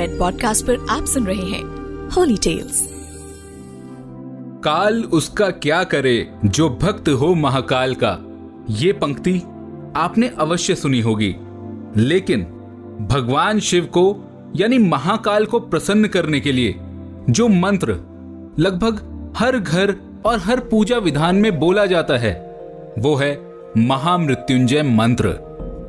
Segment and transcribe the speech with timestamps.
[0.00, 1.62] Red podcast पर आप सुन रहे हैं
[2.10, 2.88] होली टेल्स
[4.64, 8.18] काल उसका क्या करे जो भक्त हो महाकाल का?
[8.70, 9.38] ये पंक्ति
[9.96, 11.36] आपने अवश्य सुनी होगी।
[11.96, 12.42] लेकिन
[13.10, 14.16] भगवान शिव को,
[14.56, 16.74] यानी महाकाल को प्रसन्न करने के लिए
[17.30, 17.92] जो मंत्र
[18.58, 18.94] लगभग
[19.36, 19.94] हर घर
[20.24, 22.34] और हर पूजा विधान में बोला जाता है,
[22.98, 25.36] वो है महामृत्युंजय मंत्र।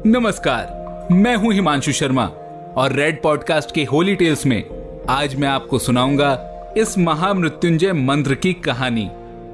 [0.05, 0.77] नमस्कार,
[1.11, 2.31] मैं हूँ हिमांशु शर्मा।
[2.77, 4.63] और रेड पॉडकास्ट के होली टेल्स में
[5.09, 9.09] आज मैं आपको सुनाऊँगा इस महामृत्युंजय मंत्र की कहानी।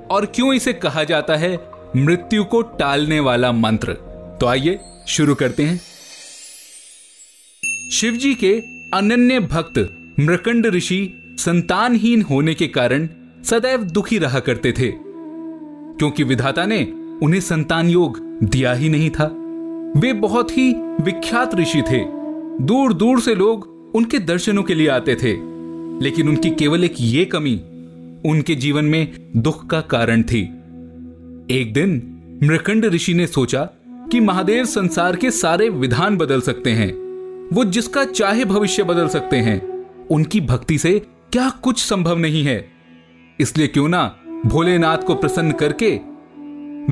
[0.09, 1.59] और क्यों इसे कहा जाता है?
[1.95, 3.93] मृत्यु को टालने वाला मंत्र।
[4.41, 5.81] तो आइए शुरू करते हैं।
[7.91, 8.61] शिवजी के
[8.93, 13.09] अनन्य भक्त, मृकंड ऋषि संतानहीन होने के कारण
[13.43, 14.91] सदैव दुखी रहा करते थे।
[15.97, 16.83] क्योंकि विधाता ने
[17.23, 19.25] उन्हें संतान योग दिया ही नहीं था।
[19.99, 22.16] वे बहुत ही विख्यात ऋषि थे।
[22.61, 25.57] दूर दूर से लोग उनके दर्शनों के लिए आते थे।
[26.03, 27.55] लेकिन उनकी केवल एक ये कमी,
[28.29, 30.41] उनके जीवन में दुख का कारण थी।
[31.51, 33.69] एक दिन, मृकंड ऋषि ने सोचा
[34.11, 36.93] कि महादेव संसार के सारे विधान बदल सकते हैं।
[37.53, 40.99] वो जिसका चाहे भविष्य बदल सकते हैं, उनकी भक्ति से
[41.31, 42.67] क्या कुछ संभव नहीं है।
[43.39, 45.99] इसलिए क्यों ना भोलेनाथ को प्रसन्न करके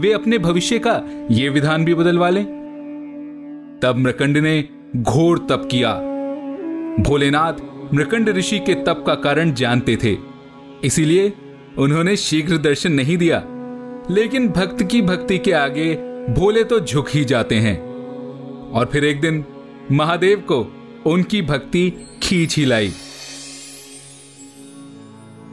[0.01, 2.45] वे अपने भविष्य का यह विधान भी बदलवा लें।
[3.81, 5.93] तब मृकंड ने घोर तप किया।
[7.03, 7.53] भोलेनाथ
[7.93, 10.17] मृकंड ऋषि के तप का कारण जानते थे।
[10.83, 11.33] इसीलिए
[11.77, 13.43] उन्होंने शीघ्र दर्शन नहीं दिया।
[14.09, 15.95] लेकिन भक्त की भक्ति के आगे
[16.29, 17.81] भोले तो झुक ही जाते हैं।
[18.71, 19.45] और फिर एक दिन
[19.91, 20.67] महादेव को
[21.05, 22.91] उनकी भक्ति खींच ही लाई।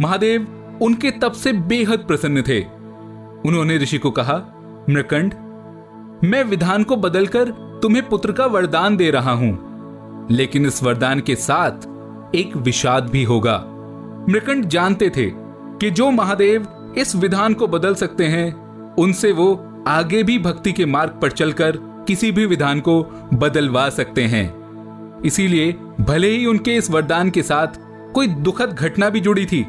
[0.01, 0.47] महादेव
[0.83, 2.61] उनके तप से बेहद प्रसन्न थे।
[3.49, 4.35] उन्होंने ऋषि को कहा,
[4.91, 5.35] मृकंड,
[6.25, 9.73] मैं विधान को बदलकर तुम्हें पुत्र का वरदान दे रहा हूँ।
[10.31, 11.71] लेकिन इस वरदान के साथ
[12.35, 13.65] एक विषाद भी होगा।
[14.29, 15.31] मृकंड जानते थे
[15.81, 16.67] कि जो महादेव
[16.99, 18.55] इस विधान को बदल सकते हैं,
[18.95, 21.77] उनसे वो आगे भी भक्ति के मार्ग पर चलकर
[22.07, 23.03] किसी भी विधान को
[23.35, 24.63] बदलवा सकते हैं।
[25.23, 27.67] इसीलिए भले ही उनके इस वरदान के साथ
[28.15, 29.63] कोई दुखद घटना भी जुड़ी थी,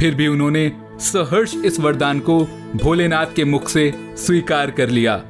[0.00, 2.40] फिर भी उन्होंने सहर्ष इस वरदान को
[2.82, 5.22] भोलेनाथ के मुख से स्वीकार कर लिया।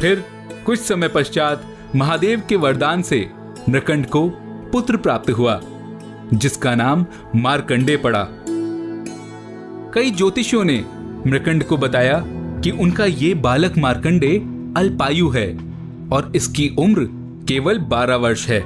[0.00, 0.24] फिर
[0.66, 1.64] कुछ समय पश्चात
[1.96, 3.28] महादेव के वरदान से
[3.68, 4.28] नृकंड को
[4.72, 5.60] पुत्र प्राप्त हुआ,
[6.34, 8.26] जिसका नाम मारकंडे पड़ा।
[9.94, 10.84] कई ज्योतिषियों ने
[11.26, 12.22] मृकंड को बताया
[12.62, 14.36] कि उनका ये बालक मारकंडे
[14.76, 15.46] अल्पायु है
[16.12, 17.08] और इसकी उम्र
[17.48, 18.60] केवल बारह वर्ष है।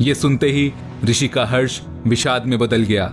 [0.00, 0.72] यह सुनते ही
[1.04, 3.12] ऋषि का हर्ष विषाद में बदल गया,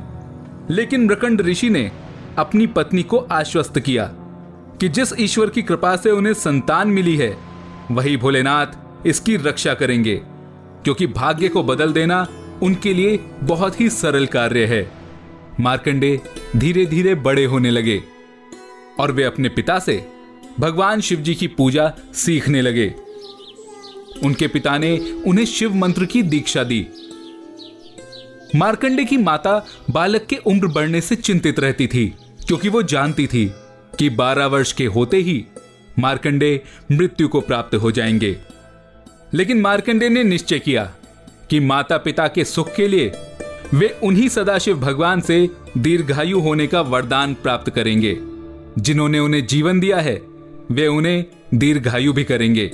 [0.70, 1.92] लेकिन मृकंड ऋषि ने
[2.38, 4.12] अपनी पत्नी को आश्वस्त किया।
[4.80, 7.38] कि जिस ईश्वर की कृपा से उन्हें संतान मिली है,
[7.92, 10.16] वही भोलेनाथ इसकी रक्षा करेंगे,
[10.84, 12.28] क्योंकि भाग्य को बदल देना
[12.64, 14.90] उनके लिए बहुत ही सरल कार्य है।
[15.60, 16.20] मार्कंडे
[16.56, 18.02] धीरे धीरे बड़े होने लगे
[19.00, 20.06] और वे अपने पिता से
[20.60, 22.94] भगवान शिव जी की पूजा सीखने लगे।
[24.24, 26.86] उनके पिता ने उन्हें शिव मंत्र की दीक्षा दी।
[28.56, 32.06] मार्कंडे की माता बालक के उम्र बढ़ने से चिंतित रहती थी,
[32.48, 33.52] क्योंकि वो जानती थी।
[34.00, 35.46] कि 12 वर्ष के होते ही
[36.00, 38.38] मार्कंडे मृत्यु को प्राप्त हो जाएँगे।
[39.34, 40.94] लेकिन मार्कंडे ने निश्चय किया
[41.50, 43.12] कि माता पिता के सुख के लिए
[43.74, 48.18] वे उन्हीं सदाशिव भगवान से दीर्घायु होने का वरदान प्राप्त करेंगे,
[48.80, 50.22] जिन्होंने उन्हें जीवन दिया है,
[50.72, 52.72] वे उन्हें दीर्घायु भी करेंगे।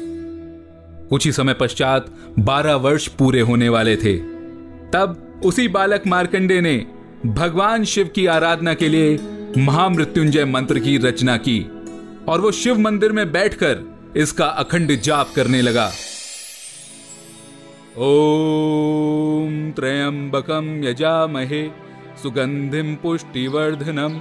[1.09, 2.05] कुछ ही समय पश्चात
[2.39, 4.17] बारह वर्ष पूरे होने वाले थे।
[4.93, 6.87] तब उसी बालक मार्कंडे ने
[7.25, 9.19] भगवान शिव की आराधना के लिए
[9.57, 11.71] महामृत्युंजय मंत्र की रचना की
[12.27, 13.77] और वो शिव मंदिर में बैठकर
[14.17, 15.91] इसका अखंड जाप करने लगा।
[17.97, 21.69] ॐ त्र्यम्बकं यजामहे
[22.23, 24.19] सुगन्धिं पुष्टिवर्धनम्,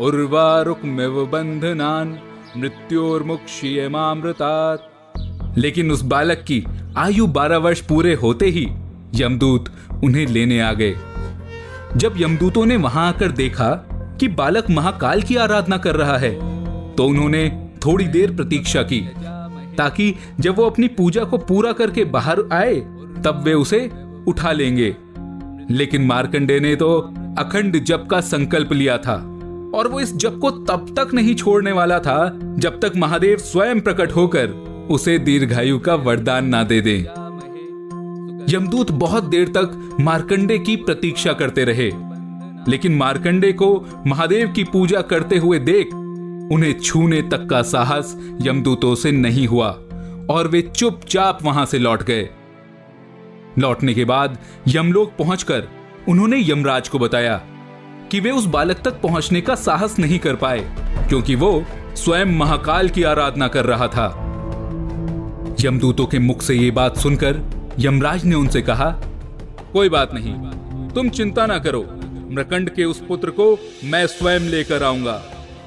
[0.00, 2.16] उर्वारुकमिव बन्धनान्
[2.56, 4.80] मृत्योर्मुक्षीयमामृतात्
[5.58, 6.64] लेकिन उस बालक की
[6.96, 8.68] आयु बारह वर्ष पूरे होते ही
[9.14, 9.72] यमदूत
[10.04, 10.94] उन्हें लेने आ गए।
[11.96, 16.34] जब यमदूतों ने वहाँ आकर देखा कि बालक महाकाल की आराधना कर रहा है।
[16.94, 17.48] तो उन्होंने
[17.86, 19.00] थोड़ी देर प्रतीक्षा की,
[19.78, 22.74] ताकि जब वो अपनी पूजा को पूरा करके बाहर आए,
[23.24, 23.90] तब वे उसे
[24.28, 24.96] उठा लेंगे।
[25.70, 26.98] लेकिन मार्कंडे ने तो
[27.38, 29.14] अखंड जप का संकल्प लिया था,
[29.74, 33.80] और वो इस जप को तब तक नहीं छोड़ने वाला था, जब तक महादेव स्वयं
[33.80, 34.46] प्रकट होकर
[34.90, 36.98] उसे दीर्घायु का वरदान ना दे दे।
[38.48, 41.90] यमदूत बहुत देर तक मार्कंडे की प्रतीक्षा करते रहे।
[42.68, 43.68] लेकिन मार्कंडे को
[44.06, 45.94] महादेव की पूजा करते हुए देख,
[46.52, 49.68] उन्हें छूने तक का साहस यमदूतों से नहीं हुआ,
[50.30, 52.28] और वे चुपचाप वहाँ से लौट गए।
[53.58, 54.38] लौटने के बाद
[54.68, 55.68] यमलोक पहुंचकर
[56.08, 57.40] उन्होंने यमराज को बताया
[58.10, 60.60] कि वे उस बालक तक पहुँचने का साहस नहीं कर पाए,
[61.08, 61.64] क्योंकि वो
[61.96, 64.06] स्वयं महाकाल की आराधना कर रहा था।
[65.60, 67.40] यमदूतों के मुख से ये बात सुनकर
[67.78, 68.90] यमराज ने उनसे कहा,
[69.72, 70.34] कोई बात नहीं,
[70.88, 71.80] तुम चिंता ना करो
[72.30, 73.46] मृकंड के उस पुत्र को
[73.84, 75.22] मैं स्वयं लेकर आऊँगा।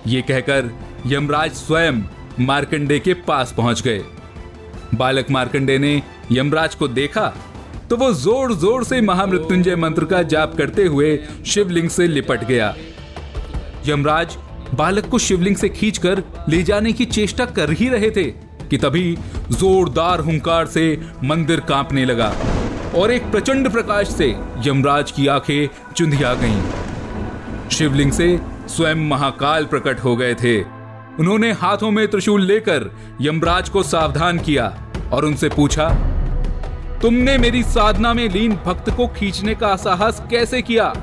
[0.07, 0.71] ये कहकर
[1.07, 2.01] यमराज स्वयं
[2.39, 4.01] मार्कंडे के पास पहुँच गए।
[4.95, 7.33] बालक मार्कंडे ने यमराज को देखा
[7.89, 12.73] तो वो ज़ोर ज़ोर से महामृत्युंजय मंत्र का जाप करते हुए शिवलिंग से लिपट गया।
[13.87, 14.37] यमराज
[14.73, 19.15] बालक को शिवलिंग से खींचकर ले जाने की चेष्टा कर ही रहे थे, कि तभी
[19.51, 20.85] जोरदार हुंकार से
[21.23, 22.33] मंदिर कांपने लगा।
[22.95, 24.27] और एक प्रचंड प्रकाश से
[24.65, 30.61] यमराज की आँखें चुंधिया गईं। शिवलिंग से स्वयं महाकाल प्रकट हो गए थे।
[31.19, 32.89] उन्होंने हाथों में त्रिशूल लेकर
[33.21, 34.65] यमराज को सावधान किया
[35.13, 35.87] और उनसे पूछा,
[37.01, 40.93] तुमने मेरी साधना में लीन भक्त को खींचने का साहस कैसे किया?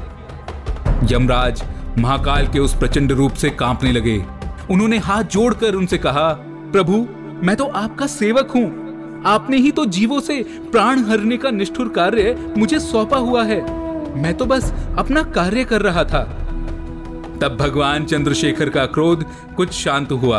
[1.05, 1.63] यमराज
[1.99, 4.23] महाकाल के उस प्रचंड रूप से कांपने लगे।
[4.71, 6.29] उन्होंने हाथ जोड़कर उनसे कहा,
[6.73, 7.07] प्रभु,
[7.47, 8.78] मैं तो आपका सेवक हूँ।
[9.27, 10.43] आपने ही तो जीवों से
[10.73, 13.61] प्राण हरने का निष्ठुर कार्य मुझे सौंपा हुआ है।
[14.23, 16.23] मैं तो बस अपना कार्य कर रहा था।
[17.43, 19.25] तब भगवान चंद्रशेखर का क्रोध
[19.57, 20.39] कुछ शांत हुआ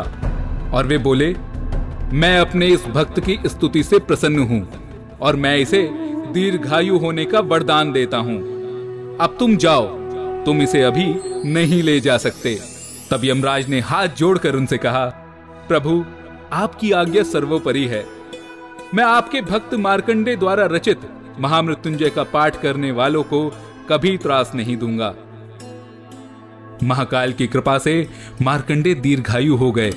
[0.74, 1.36] और वे बोले,
[2.14, 4.68] मैं अपने इस भक्त की स्तुति से प्रसन्न हूँ
[5.22, 5.90] और मैं इसे
[6.34, 8.38] दीर्घायु होने का वरदान देता हूँ।
[9.18, 9.88] अब तुम जाओ,
[10.46, 11.14] तुम इसे अभी
[11.46, 12.60] नहीं ले जा सकते।
[13.12, 15.06] तब यमराज ने हाथ जोड़कर उनसे कहा,
[15.68, 16.06] प्रभु,
[16.54, 18.19] आपकी आज्ञा सर्वोपरि है।
[18.96, 21.00] मैं आपके भक्त मार्कंडे द्वारा रचित
[21.40, 23.50] महामृत्युंजय का पाठ करने वालों को
[23.90, 25.14] कभी त्रास नहीं दूँगा।
[26.84, 27.94] महाकाल की कृपा से
[28.42, 29.92] मार्कंडे दीर्घायु हो गए।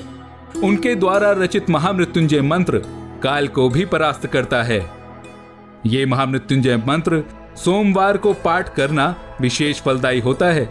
[0.63, 2.81] उनके द्वारा रचित महामृत्युंजय मंत्र
[3.23, 4.79] काल को भी परास्त करता है।
[5.85, 7.23] ये महामृत्युंजय मंत्र
[7.55, 10.65] सोमवार को पाठ करना विशेष फलदायी होता है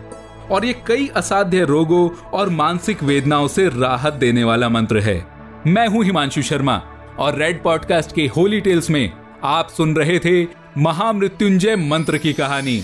[0.50, 5.24] और ये कई असाध्य रोगों और मानसिक वेदनाओं से राहत देने वाला मंत्र है।
[5.66, 6.80] मैं हूँ हिमांशु शर्मा।
[7.18, 9.10] और रेड पॉडकास्ट के होली टेल्स में
[9.44, 10.46] आप सुन रहे थे
[10.78, 12.82] महामृत्युंजय मंत्र की कहानी।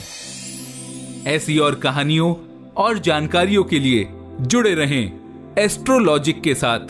[1.27, 2.35] ऐसी और कहानियों
[2.77, 4.09] और जानकारियों के लिए
[4.41, 5.13] जुड़े रहें
[5.59, 6.81] एस्ट्रोलॉजिक के साथ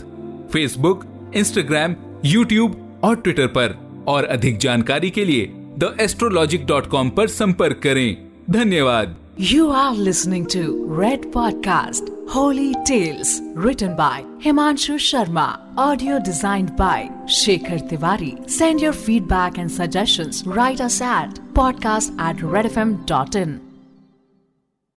[0.53, 1.05] फेसबुक
[1.35, 1.95] इंस्टाग्राम
[2.25, 7.79] यूट्यूब और ट्विटर पर। और अधिक जानकारी के लिए द एस्ट्रोलॉजिक डॉट कॉम पर संपर्क
[7.83, 8.17] करें।
[8.49, 12.18] धन्यवाद। You are listening to Red Podcast.
[12.29, 15.59] Holy Tales written by Himanshu Sharma.
[15.75, 18.47] Audio designed by Shekhar Tiwari.
[18.47, 20.45] Send your feedback and suggestions.
[20.45, 23.68] Write us at podcast at redfm.in.